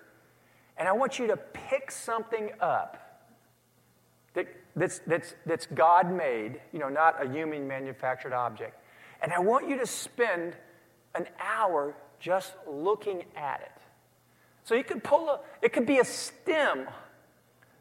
[0.78, 3.26] and I want you to pick something up
[4.34, 8.82] that, that's, that's, that's God made, you know, not a human manufactured object.
[9.22, 10.56] And I want you to spend
[11.16, 13.79] an hour just looking at it.
[14.63, 16.88] So you could pull a, it could be a stem,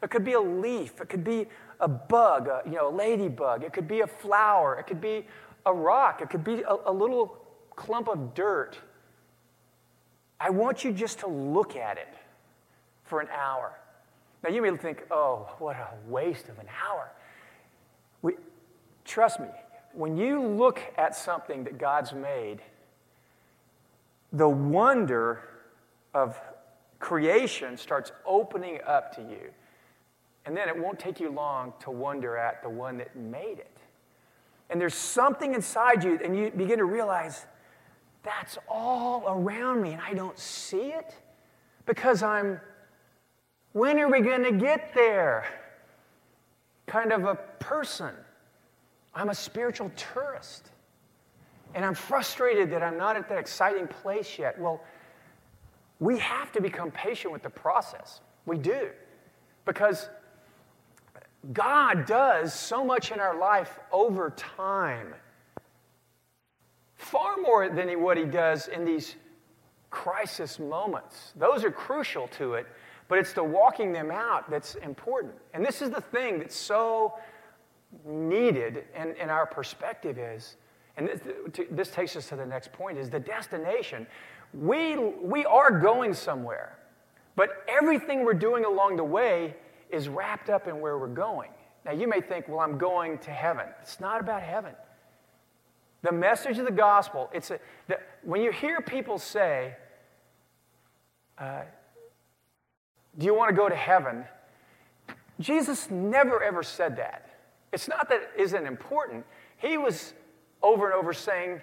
[0.02, 1.46] it could be a leaf, it could be
[1.80, 5.26] a bug, a, you know, a ladybug, it could be a flower, it could be
[5.66, 7.36] a rock, it could be a, a little
[7.76, 8.78] clump of dirt.
[10.40, 12.14] I want you just to look at it
[13.04, 13.72] for an hour.
[14.42, 17.10] Now, you may think, oh, what a waste of an hour.
[18.22, 18.34] We,
[19.04, 19.48] trust me,
[19.92, 22.60] when you look at something that God's made,
[24.32, 25.42] the wonder
[26.14, 26.38] of
[26.98, 29.50] creation starts opening up to you.
[30.44, 33.76] And then it won't take you long to wonder at the one that made it.
[34.70, 37.46] And there's something inside you, and you begin to realize
[38.22, 41.14] that's all around me, and I don't see it
[41.87, 42.61] because I'm,
[43.72, 45.46] when are we going to get there?
[46.87, 48.12] Kind of a person.
[49.14, 50.70] I'm a spiritual tourist.
[51.74, 54.58] And I'm frustrated that I'm not at that exciting place yet.
[54.58, 54.82] Well,
[56.00, 58.20] we have to become patient with the process.
[58.46, 58.90] We do.
[59.64, 60.08] Because
[61.52, 65.14] God does so much in our life over time.
[66.94, 69.16] Far more than what he does in these
[69.90, 71.32] crisis moments.
[71.37, 72.66] Those are crucial to it,
[73.08, 75.34] but it's the walking them out that's important.
[75.54, 77.14] And this is the thing that's so
[78.04, 80.56] needed in, in our perspective is,
[80.96, 81.20] and this,
[81.70, 84.06] this takes us to the next point, is the destination.
[84.54, 86.78] We, we are going somewhere,
[87.37, 89.54] but everything we're doing along the way
[89.90, 91.50] is wrapped up in where we're going.
[91.84, 93.66] Now, you may think, well, I'm going to heaven.
[93.82, 94.74] It's not about heaven.
[96.02, 97.58] The message of the gospel, it's a,
[97.88, 99.74] the, when you hear people say,
[101.38, 101.62] uh,
[103.16, 104.24] Do you want to go to heaven?
[105.40, 107.30] Jesus never ever said that.
[107.72, 109.24] It's not that it isn't important.
[109.56, 110.14] He was
[110.62, 111.61] over and over saying,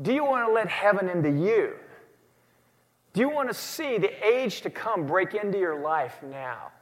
[0.00, 1.74] Do you want to let heaven into you?
[3.12, 6.72] Do you want to see the age to come break into your life now?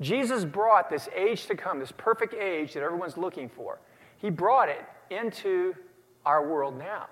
[0.00, 3.80] Jesus brought this age to come, this perfect age that everyone's looking for.
[4.18, 5.74] He brought it into
[6.26, 7.06] our world now.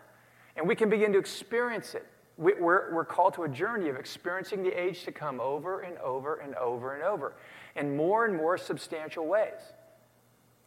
[0.57, 2.07] And we can begin to experience it.
[2.37, 6.37] We're, we're called to a journey of experiencing the age to come over and over
[6.37, 7.35] and over and over
[7.74, 9.61] in more and more substantial ways.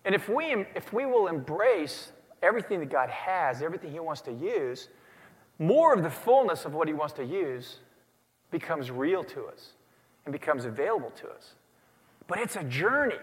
[0.03, 2.11] And if we, if we will embrace
[2.41, 4.89] everything that God has, everything He wants to use,
[5.59, 7.77] more of the fullness of what He wants to use
[8.51, 9.71] becomes real to us
[10.25, 11.55] and becomes available to us.
[12.27, 13.15] But it's a journey.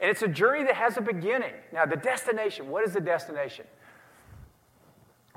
[0.00, 1.54] And it's a journey that has a beginning.
[1.72, 3.66] Now, the destination, what is the destination?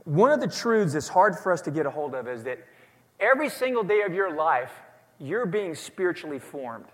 [0.03, 2.59] One of the truths that's hard for us to get a hold of is that
[3.19, 4.71] every single day of your life,
[5.17, 6.85] you're being spiritually formed.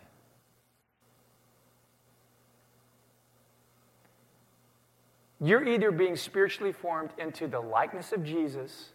[5.42, 8.90] You're either being spiritually formed into the likeness of Jesus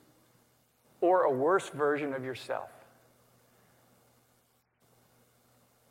[1.00, 2.70] or a worse version of yourself.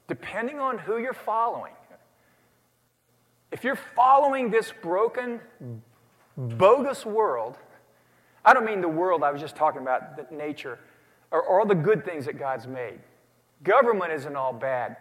[0.07, 1.73] Depending on who you're following.
[3.51, 5.39] If you're following this broken,
[6.37, 7.57] bogus world,
[8.45, 10.79] I don't mean the world I was just talking about, the nature,
[11.31, 12.99] or all the good things that God's made.
[13.63, 14.97] Government isn't all bad.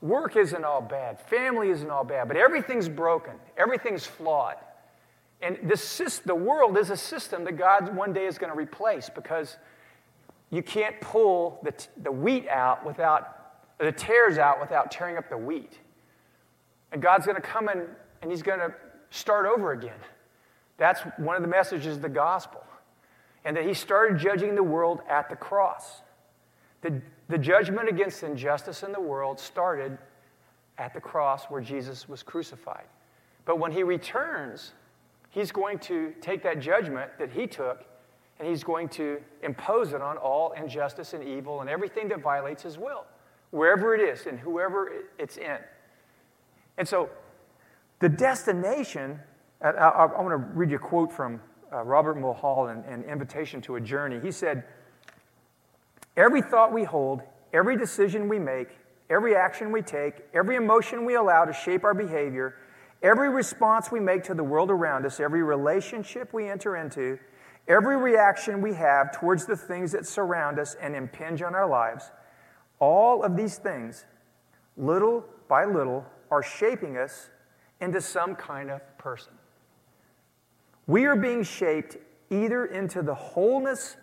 [0.00, 1.20] Work isn't all bad.
[1.20, 2.26] Family isn't all bad.
[2.28, 3.34] But everything's broken.
[3.56, 4.56] Everything's flawed.
[5.42, 9.08] And this, the world is a system that God one day is going to replace
[9.08, 9.56] because
[10.50, 11.72] you can't pull the,
[12.02, 15.78] the wheat out without, the tares out without tearing up the wheat.
[16.92, 17.86] And God's going to come in
[18.20, 18.74] and He's going to
[19.10, 19.98] start over again.
[20.76, 22.62] That's one of the messages of the gospel.
[23.44, 26.02] And that He started judging the world at the cross.
[26.82, 29.96] The, the judgment against injustice in the world started
[30.76, 32.86] at the cross where Jesus was crucified.
[33.44, 34.72] But when He returns,
[35.30, 37.86] He's going to take that judgment that He took
[38.40, 42.62] and he's going to impose it on all injustice and evil and everything that violates
[42.62, 43.04] his will,
[43.50, 45.58] wherever it is and whoever it's in.
[46.78, 47.10] And so
[47.98, 49.20] the destination,
[49.60, 51.38] I, I, I want to read you a quote from
[51.70, 54.18] uh, Robert Mulholland in Invitation to a Journey.
[54.20, 54.64] He said,
[56.16, 57.20] Every thought we hold,
[57.52, 58.78] every decision we make,
[59.10, 62.56] every action we take, every emotion we allow to shape our behavior,
[63.02, 67.18] every response we make to the world around us, every relationship we enter into,
[67.70, 72.10] Every reaction we have towards the things that surround us and impinge on our lives,
[72.80, 74.04] all of these things,
[74.76, 77.30] little by little, are shaping us
[77.80, 79.32] into some kind of person.
[80.88, 81.96] We are being shaped
[82.30, 83.96] either into the wholeness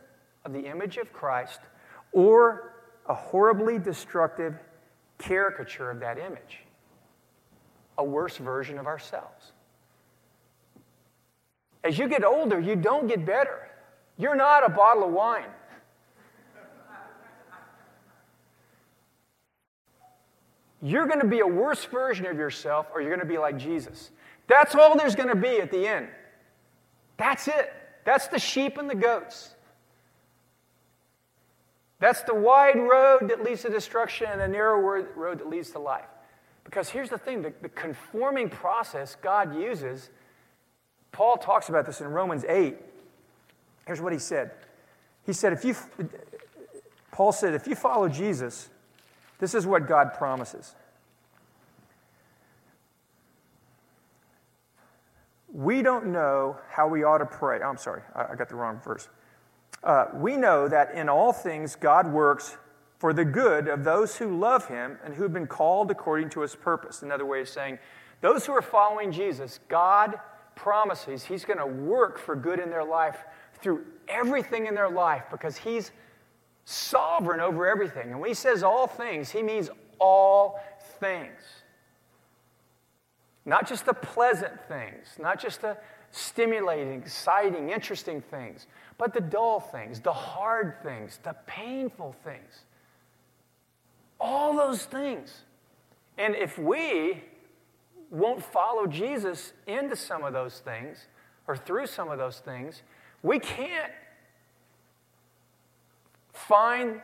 [0.45, 1.59] of the image of Christ
[2.13, 2.73] or
[3.07, 4.55] a horribly destructive
[5.17, 6.63] caricature of that image,
[7.97, 9.51] a worse version of ourselves.
[11.83, 13.69] As you get older, you don't get better.
[14.17, 15.45] You're not a bottle of wine.
[20.81, 23.57] You're going to be a worse version of yourself, or you're going to be like
[23.57, 24.11] Jesus.
[24.47, 26.07] That's all there's going to be at the end.
[27.17, 27.73] That's it.
[28.05, 29.55] That's the sheep and the goats.
[31.99, 35.79] That's the wide road that leads to destruction and the narrow road that leads to
[35.79, 36.05] life.
[36.67, 40.09] Because here's the thing the, the conforming process God uses
[41.17, 42.75] Paul talks about this in Romans 8.
[43.87, 44.51] Here's what he said.
[45.25, 45.75] He said, if you,
[47.11, 48.69] Paul said, if you follow Jesus,
[49.39, 50.75] this is what God promises.
[55.51, 57.59] We don't know how we ought to pray.
[57.63, 59.07] Oh, I'm sorry, I got the wrong verse.
[59.83, 62.57] Uh, we know that in all things God works
[62.97, 66.55] for the good of those who love him and who've been called according to his
[66.55, 67.03] purpose.
[67.03, 67.77] Another way of saying,
[68.21, 70.19] those who are following Jesus, God
[70.55, 73.23] promises He's going to work for good in their life
[73.61, 75.91] through everything in their life because He's
[76.65, 78.11] sovereign over everything.
[78.11, 80.59] And when He says all things, He means all
[80.99, 81.39] things.
[83.45, 85.77] Not just the pleasant things, not just the
[86.11, 92.65] stimulating, exciting, interesting things, but the dull things, the hard things, the painful things.
[94.19, 95.43] All those things.
[96.17, 97.23] And if we
[98.09, 101.07] won't follow Jesus into some of those things
[101.47, 102.81] or through some of those things,
[103.21, 103.91] we can't
[106.33, 107.01] find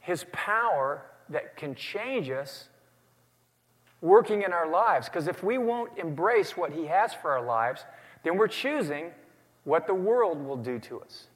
[0.00, 2.68] his power that can change us
[4.00, 5.08] working in our lives.
[5.08, 7.84] Because if we won't embrace what he has for our lives,
[8.22, 9.10] then we're choosing
[9.64, 11.26] what the world will do to us.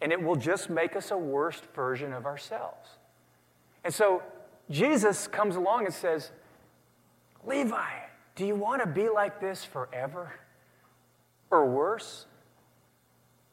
[0.00, 2.88] And it will just make us a worse version of ourselves.
[3.84, 4.22] And so
[4.70, 6.30] Jesus comes along and says,
[7.44, 7.90] Levi,
[8.34, 10.32] do you want to be like this forever?
[11.50, 12.26] Or worse?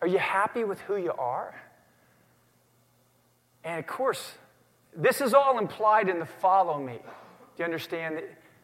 [0.01, 1.55] Are you happy with who you are?
[3.63, 4.33] And of course,
[4.95, 6.99] this is all implied in the follow me.
[7.55, 8.21] Do you understand?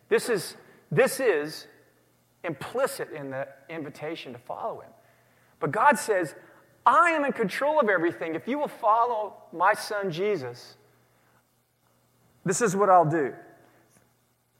[0.09, 0.57] This is,
[0.91, 1.67] this is
[2.43, 4.91] implicit in the invitation to follow him.
[5.59, 6.35] But God says,
[6.85, 8.35] I am in control of everything.
[8.35, 10.75] If you will follow my son Jesus,
[12.45, 13.33] this is what I'll do.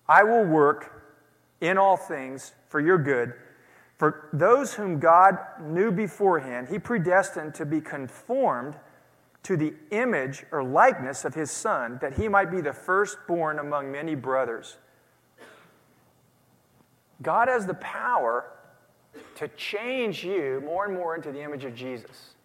[0.07, 1.03] I will work
[1.61, 3.33] in all things for your good.
[3.97, 8.75] For those whom God knew beforehand, he predestined to be conformed
[9.43, 13.91] to the image or likeness of his Son, that he might be the firstborn among
[13.91, 14.77] many brothers.
[17.21, 18.45] God has the power
[19.35, 22.35] to change you more and more into the image of Jesus.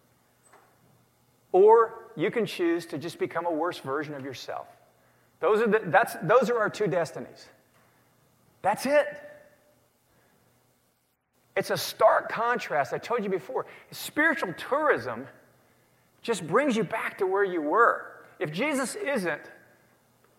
[1.52, 4.66] Or you can choose to just become a worse version of yourself.
[5.44, 7.50] Those are, the, that's, those are our two destinies.
[8.62, 9.06] That's it.
[11.54, 12.94] It's a stark contrast.
[12.94, 13.66] I told you before.
[13.90, 15.26] Spiritual tourism
[16.22, 18.06] just brings you back to where you were.
[18.38, 19.42] If Jesus isn't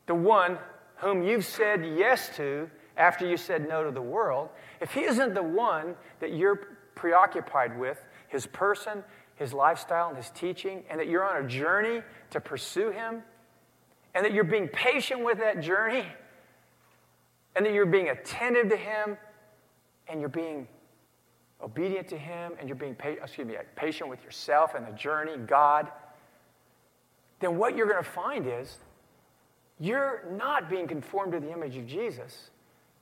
[0.07, 0.57] the one
[0.95, 4.49] whom you've said yes to after you said no to the world,
[4.81, 9.03] if he isn't the one that you're preoccupied with, his person,
[9.35, 12.01] his lifestyle, and his teaching, and that you're on a journey
[12.31, 13.21] to pursue him,
[14.15, 16.05] and that you're being patient with that journey,
[17.55, 19.17] and that you're being attentive to Him
[20.07, 20.67] and you're being
[21.63, 25.89] obedient to Him and you're being excuse me, patient with yourself and the journey, God,
[27.39, 28.77] then what you're going to find is
[29.79, 32.49] you're not being conformed to the image of Jesus,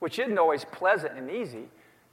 [0.00, 1.68] which isn't always pleasant and easy.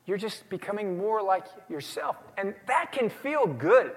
[0.06, 2.18] You're just becoming more like yourself.
[2.38, 3.92] And that can feel good.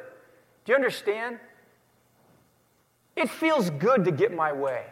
[0.64, 1.38] Do you understand?
[3.16, 4.84] It feels good to get my way.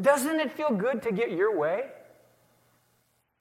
[0.00, 1.86] Doesn't it feel good to get your way?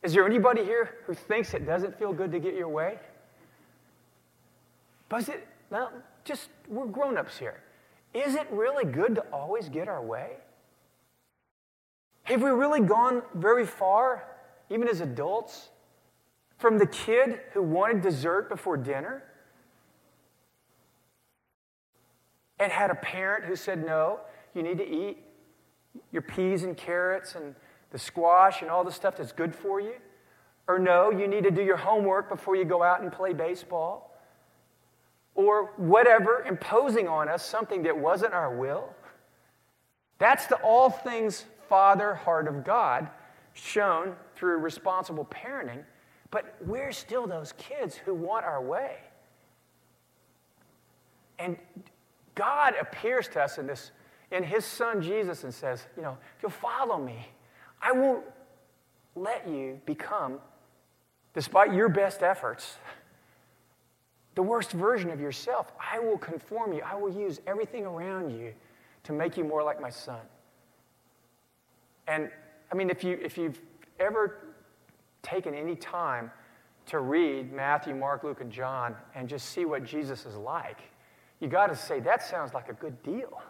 [0.01, 2.99] Is there anybody here who thinks it doesn't feel good to get your way?
[5.09, 5.91] Does it, well,
[6.23, 7.61] just, we're grown ups here.
[8.13, 10.31] Is it really good to always get our way?
[12.23, 14.23] Have we really gone very far,
[14.69, 15.69] even as adults,
[16.57, 19.23] from the kid who wanted dessert before dinner
[22.59, 24.19] and had a parent who said, No,
[24.53, 25.17] you need to eat
[26.11, 27.55] your peas and carrots and
[27.91, 29.93] the squash and all the stuff that's good for you?
[30.67, 34.17] Or no, you need to do your homework before you go out and play baseball?
[35.35, 38.93] Or whatever, imposing on us something that wasn't our will?
[40.19, 43.09] That's the all things Father heart of God
[43.53, 45.83] shown through responsible parenting.
[46.31, 48.97] But we're still those kids who want our way.
[51.39, 51.57] And
[52.35, 53.91] God appears to us in this
[54.31, 57.27] in his son Jesus and says, you know, if you'll follow me,
[57.81, 58.25] I won't
[59.15, 60.39] let you become,
[61.33, 62.77] despite your best efforts,
[64.35, 65.71] the worst version of yourself.
[65.79, 66.81] I will conform you.
[66.81, 68.53] I will use everything around you
[69.03, 70.21] to make you more like my son.
[72.07, 72.29] And
[72.71, 73.59] I mean, if, you, if you've
[73.99, 74.37] ever
[75.21, 76.31] taken any time
[76.87, 80.79] to read Matthew, Mark, Luke, and John and just see what Jesus is like,
[81.39, 83.41] you got to say, that sounds like a good deal.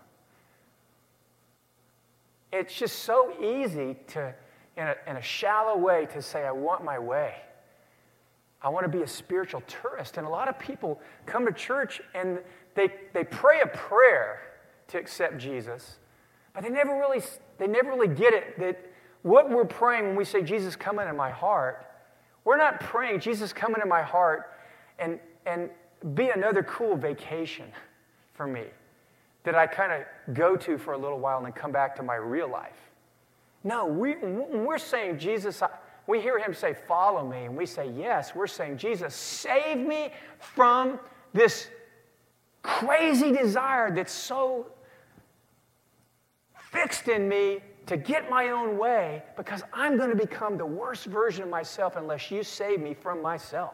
[2.52, 4.34] It's just so easy to,
[4.76, 7.36] in a, in a shallow way, to say, I want my way.
[8.62, 10.18] I want to be a spiritual tourist.
[10.18, 12.40] And a lot of people come to church and
[12.76, 14.42] they, they pray a prayer
[14.88, 15.98] to accept Jesus,
[16.54, 17.22] but they never really,
[17.58, 18.92] they never really get it that
[19.22, 21.86] what we're praying when we say, Jesus, come into my heart,
[22.44, 24.54] we're not praying, Jesus, come into my heart
[24.98, 25.70] and, and
[26.16, 27.66] be another cool vacation
[28.34, 28.64] for me
[29.44, 32.04] that I kind of go to for a little while and then come back to
[32.04, 32.92] my real life.
[33.64, 35.62] No, we, we're saying, Jesus,
[36.08, 38.34] we hear him say, Follow me, and we say, Yes.
[38.36, 41.00] We're saying, Jesus, save me from
[41.34, 41.68] this
[42.62, 44.68] crazy desire that's so
[46.72, 51.06] fixed in me to get my own way because I'm going to become the worst
[51.06, 53.74] version of myself unless you save me from myself.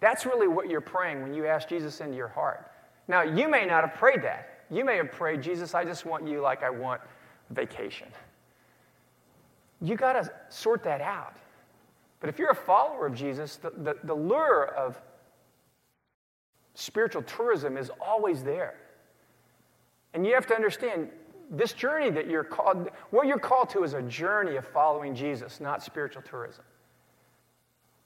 [0.00, 2.70] That's really what you're praying when you ask Jesus into your heart.
[3.08, 4.64] Now, you may not have prayed that.
[4.70, 7.00] You may have prayed, Jesus, I just want you like I want
[7.50, 8.08] vacation.
[9.80, 11.36] You got to sort that out.
[12.20, 15.00] But if you're a follower of Jesus, the, the, the lure of
[16.74, 18.74] spiritual tourism is always there.
[20.14, 21.10] And you have to understand
[21.50, 25.60] this journey that you're called, what you're called to is a journey of following Jesus,
[25.60, 26.64] not spiritual tourism.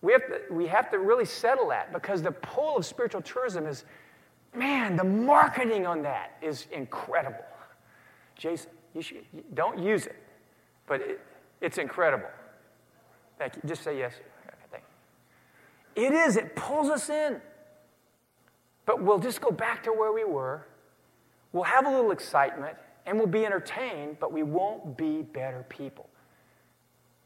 [0.01, 3.67] We have, to, we have to really settle that because the pull of spiritual tourism
[3.67, 3.85] is
[4.55, 7.45] Man, the marketing on that is incredible.
[8.37, 9.25] Jason, you should,
[9.55, 10.17] don't use it,
[10.87, 11.21] but it,
[11.61, 12.29] it's incredible.
[13.39, 13.63] Thank you.
[13.67, 14.13] Just say yes.
[14.71, 14.85] Thank
[15.97, 16.05] you.
[16.05, 17.41] It is, it pulls us in.
[18.85, 20.67] But we'll just go back to where we were.
[21.53, 22.77] We'll have a little excitement
[23.07, 26.09] and we'll be entertained, but we won't be better people.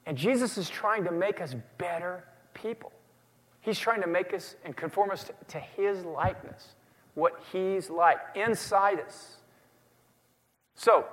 [0.07, 2.25] And Jesus is trying to make us better
[2.55, 2.93] people.
[3.61, 6.75] He's trying to make us and conform us to, to his likeness
[7.17, 9.39] what He's like inside us.
[10.77, 11.07] So,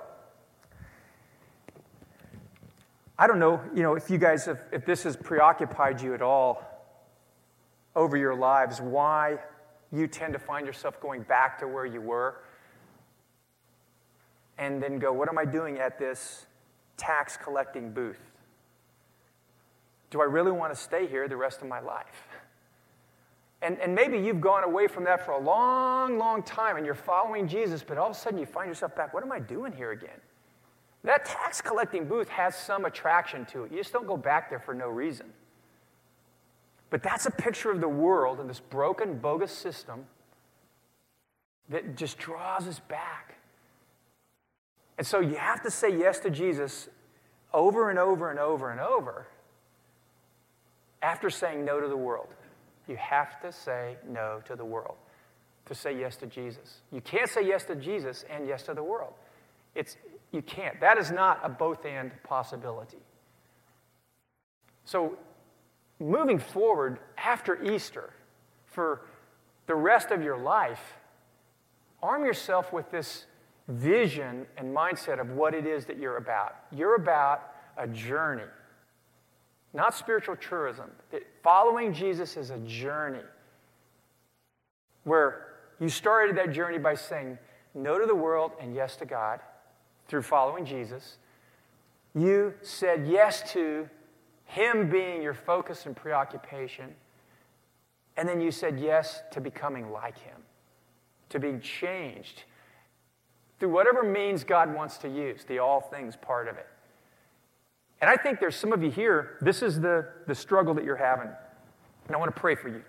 [3.18, 6.22] I don't know, you know, if you guys have, if this has preoccupied you at
[6.22, 6.62] all
[7.96, 9.38] over your lives, why
[9.90, 12.42] you tend to find yourself going back to where you were
[14.58, 16.46] and then go, what am I doing at this
[16.96, 18.20] tax collecting booth?
[20.10, 22.28] Do I really want to stay here the rest of my life?
[23.64, 26.94] And, and maybe you've gone away from that for a long, long time and you're
[26.94, 29.14] following Jesus, but all of a sudden you find yourself back.
[29.14, 30.20] What am I doing here again?
[31.02, 33.72] That tax collecting booth has some attraction to it.
[33.72, 35.26] You just don't go back there for no reason.
[36.90, 40.04] But that's a picture of the world and this broken, bogus system
[41.70, 43.36] that just draws us back.
[44.98, 46.90] And so you have to say yes to Jesus
[47.54, 49.26] over and over and over and over
[51.00, 52.28] after saying no to the world.
[52.86, 54.96] You have to say no to the world
[55.66, 56.80] to say yes to Jesus.
[56.92, 59.14] You can't say yes to Jesus and yes to the world.
[59.74, 59.96] It's,
[60.30, 60.78] you can't.
[60.80, 62.98] That is not a both and possibility.
[64.84, 65.16] So,
[65.98, 68.10] moving forward after Easter,
[68.66, 69.02] for
[69.66, 70.98] the rest of your life,
[72.02, 73.24] arm yourself with this
[73.68, 76.56] vision and mindset of what it is that you're about.
[76.70, 78.42] You're about a journey,
[79.74, 80.90] not spiritual tourism.
[81.42, 83.18] Following Jesus is a journey
[85.02, 85.48] where
[85.80, 87.36] you started that journey by saying
[87.74, 89.40] no to the world and yes to God
[90.06, 91.18] through following Jesus.
[92.14, 93.88] You said yes to
[94.44, 96.94] Him being your focus and preoccupation.
[98.16, 100.36] And then you said yes to becoming like Him,
[101.30, 102.44] to being changed
[103.58, 106.68] through whatever means God wants to use, the all things part of it.
[108.00, 110.96] And I think there's some of you here, this is the, the struggle that you're
[110.96, 111.28] having.
[112.06, 112.82] And I want to pray for you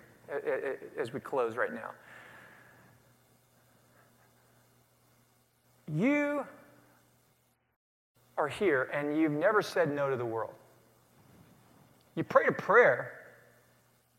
[0.99, 1.91] as we close right now.
[5.93, 6.45] You
[8.37, 10.53] are here and you've never said no to the world.
[12.15, 13.13] You prayed a prayer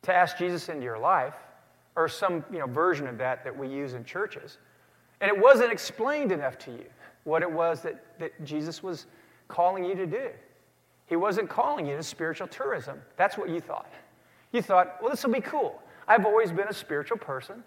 [0.03, 1.35] to ask Jesus into your life,
[1.97, 4.59] or some you know, version of that that we use in churches,
[5.21, 6.85] and it wasn't explained enough to you
[7.25, 9.07] what it was that, that Jesus was
[9.49, 10.29] calling you to do.
[11.07, 13.01] He wasn't calling you to spiritual tourism.
[13.17, 13.91] That's what you thought.
[14.53, 15.81] You thought, well, this will be cool.
[16.09, 17.63] I've always been a spiritual person,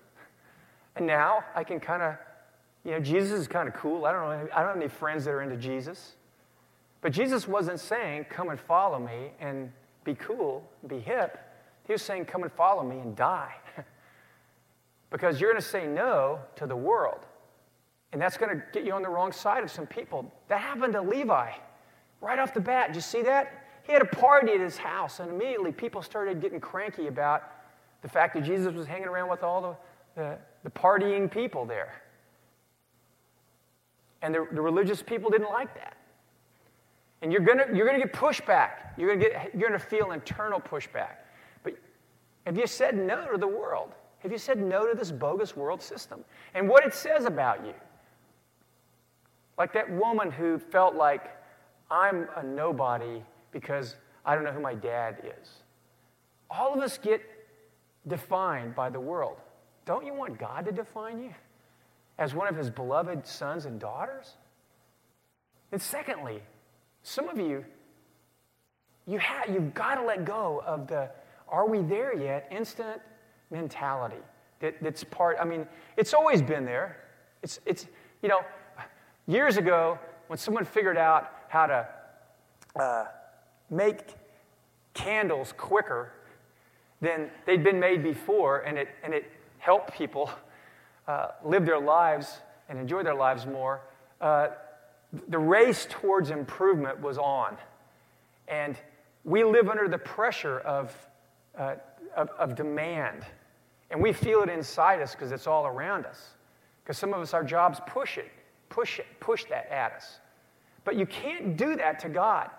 [0.95, 2.15] and now I can kind of,
[2.83, 4.05] you know, Jesus is kind of cool.
[4.05, 4.47] I don't know.
[4.53, 6.13] I don't have any friends that are into Jesus.
[7.01, 9.71] But Jesus wasn't saying, come and follow me and
[10.03, 11.37] be cool, be hip.
[11.85, 13.53] He was saying, come and follow me and die.
[15.09, 17.25] because you're going to say no to the world.
[18.11, 20.31] And that's going to get you on the wrong side of some people.
[20.47, 21.51] That happened to Levi
[22.21, 22.87] right off the bat.
[22.87, 23.65] Did you see that?
[23.83, 27.43] He had a party at his house, and immediately people started getting cranky about
[28.01, 32.01] the fact that Jesus was hanging around with all the, the, the partying people there.
[34.21, 35.97] And the, the religious people didn't like that.
[37.21, 38.69] And you're gonna, you're gonna get pushback.
[38.97, 41.15] You're gonna, get, you're gonna feel internal pushback.
[41.63, 41.73] But
[42.45, 43.93] have you said no to the world?
[44.19, 47.73] Have you said no to this bogus world system and what it says about you?
[49.57, 51.31] Like that woman who felt like,
[51.91, 55.49] I'm a nobody because I don't know who my dad is.
[56.49, 57.21] All of us get
[58.07, 59.37] defined by the world.
[59.85, 61.33] Don't you want God to define you
[62.17, 64.35] as one of his beloved sons and daughters?
[65.71, 66.41] And secondly,
[67.03, 67.65] some of you,
[69.07, 71.09] you have, you've got to let go of the
[71.47, 73.01] are we there yet instant
[73.49, 74.21] mentality
[74.59, 75.65] that, that's part, I mean,
[75.97, 76.97] it's always been there.
[77.41, 77.87] It's, it's,
[78.21, 78.41] you know,
[79.25, 81.87] years ago, when someone figured out how to
[82.79, 83.05] uh,
[83.69, 83.99] make
[84.93, 86.13] candles quicker
[87.01, 90.29] than they'd been made before, and it, and it helped people
[91.07, 92.39] uh, live their lives
[92.69, 93.81] and enjoy their lives more,
[94.21, 94.49] uh,
[95.29, 97.57] the race towards improvement was on.
[98.47, 98.77] And
[99.23, 100.95] we live under the pressure of,
[101.57, 101.75] uh,
[102.15, 103.25] of, of, demand.
[103.89, 106.29] And we feel it inside us because it's all around us.
[106.83, 108.31] Because some of us, our jobs push it,
[108.69, 110.19] push it, push that at us.
[110.89, 112.49] But you can't do that to God.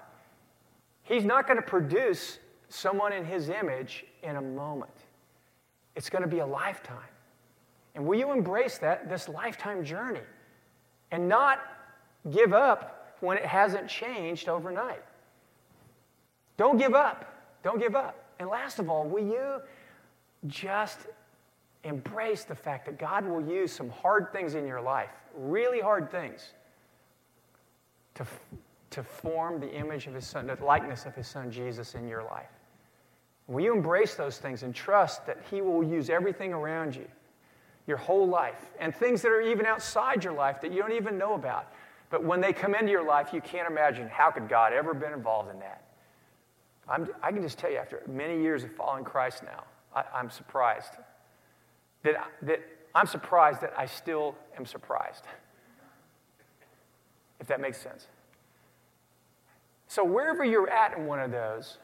[1.02, 4.94] He's not going to produce someone in His image in a moment,
[5.96, 7.10] it's going to be a lifetime.
[7.96, 10.20] And will you embrace that, this lifetime journey?
[11.10, 11.58] And not
[12.30, 15.02] give up when it hasn't changed overnight.
[16.56, 17.34] Don't give up.
[17.64, 18.14] Don't give up.
[18.38, 19.60] And last of all, will you
[20.46, 21.00] just
[21.82, 26.12] embrace the fact that God will use some hard things in your life, really hard
[26.12, 26.52] things,
[28.20, 28.26] to,
[28.90, 32.22] to form the image of His Son, the likeness of His Son Jesus in your
[32.22, 32.50] life?
[33.46, 37.06] Will you embrace those things and trust that He will use everything around you,
[37.86, 41.16] your whole life, and things that are even outside your life that you don't even
[41.16, 41.72] know about?
[42.10, 45.12] But when they come into your life, you can't imagine how could God ever been
[45.12, 45.82] involved in that.
[46.88, 49.64] I'm, i can just tell you, after many years of following Christ now,
[49.94, 50.92] I, am surprised
[52.02, 52.60] that, that
[52.94, 55.24] I'm surprised that I still am surprised.
[57.40, 58.06] If that makes sense.
[59.88, 61.78] So wherever you're at in one of those,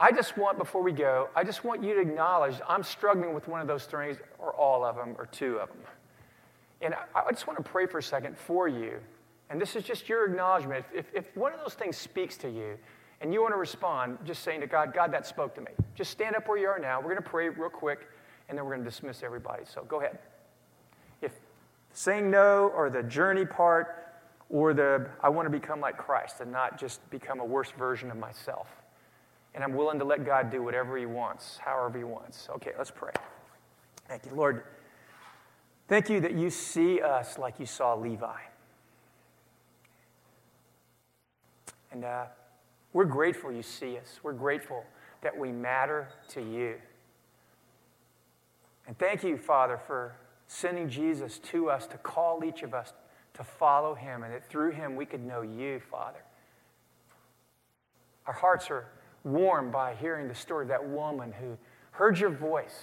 [0.00, 3.48] I just want, before we go, I just want you to acknowledge I'm struggling with
[3.48, 5.78] one of those things, or all of them, or two of them.
[6.80, 9.00] And I just want to pray for a second for you.
[9.50, 10.84] And this is just your acknowledgement.
[10.94, 12.78] If, if one of those things speaks to you
[13.20, 15.72] and you want to respond, just saying to God, God, that spoke to me.
[15.96, 16.98] Just stand up where you are now.
[17.00, 18.06] We're going to pray real quick
[18.48, 19.64] and then we're going to dismiss everybody.
[19.66, 20.18] So go ahead.
[21.20, 21.32] If
[21.92, 24.07] saying no or the journey part
[24.50, 28.10] or the I want to become like Christ and not just become a worse version
[28.10, 28.68] of myself.
[29.54, 32.48] And I'm willing to let God do whatever He wants, however He wants.
[32.56, 33.12] Okay, let's pray.
[34.06, 34.64] Thank you, Lord.
[35.88, 38.36] Thank you that you see us like you saw Levi.
[41.90, 42.26] And uh,
[42.92, 44.20] We're grateful you see us.
[44.22, 44.84] We're grateful
[45.22, 46.74] that we matter to you.
[48.86, 50.14] And thank you, Father, for
[50.46, 52.92] sending Jesus to us to call each of us
[53.38, 56.18] to follow him, and that through him we could know you, Father.
[58.26, 58.86] Our hearts are
[59.24, 61.56] warmed by hearing the story of that woman who
[61.92, 62.76] heard your voice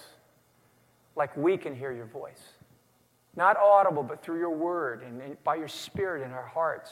[1.14, 2.42] like we can hear your voice.
[3.36, 6.90] Not audible, but through your word and, and by your spirit in our hearts.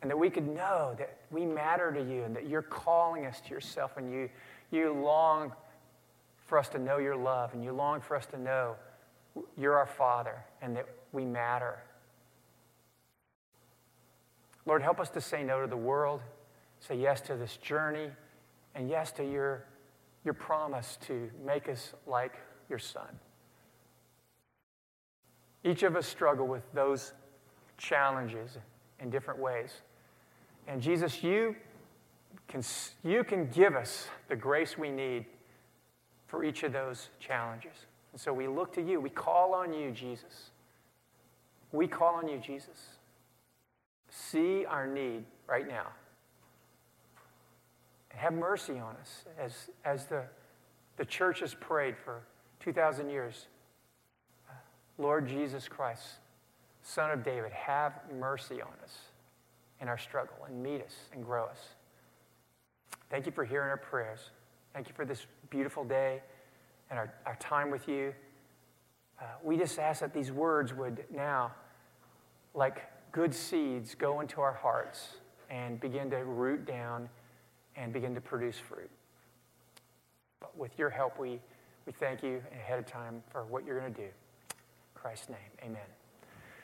[0.00, 3.40] And that we could know that we matter to you and that you're calling us
[3.40, 4.30] to yourself and you,
[4.70, 5.52] you long
[6.46, 8.76] for us to know your love and you long for us to know
[9.56, 11.78] you're our Father and that we matter.
[14.66, 16.20] Lord, help us to say no to the world,
[16.80, 18.10] say yes to this journey,
[18.74, 19.64] and yes to your,
[20.24, 22.34] your promise to make us like
[22.68, 23.18] your Son.
[25.64, 27.12] Each of us struggle with those
[27.78, 28.58] challenges
[29.00, 29.82] in different ways.
[30.66, 31.56] And Jesus, you
[32.46, 32.62] can,
[33.02, 35.24] you can give us the grace we need
[36.26, 37.72] for each of those challenges.
[38.12, 39.00] And so we look to you.
[39.00, 40.50] We call on you, Jesus.
[41.72, 42.88] We call on you, Jesus.
[44.10, 45.88] See our need right now.
[48.08, 50.24] Have mercy on us as, as the,
[50.96, 52.22] the church has prayed for
[52.60, 53.46] 2,000 years.
[54.96, 56.02] Lord Jesus Christ,
[56.82, 58.98] Son of David, have mercy on us
[59.80, 61.68] in our struggle and meet us and grow us.
[63.10, 64.18] Thank you for hearing our prayers.
[64.74, 66.22] Thank you for this beautiful day
[66.90, 68.14] and our, our time with you.
[69.20, 71.52] Uh, we just ask that these words would now,
[72.54, 75.16] like good seeds, go into our hearts
[75.50, 77.08] and begin to root down
[77.76, 78.90] and begin to produce fruit.
[80.40, 81.40] But with your help, we,
[81.86, 84.06] we thank you ahead of time for what you're going to do.
[84.06, 84.10] In
[84.94, 85.97] Christ's name, amen.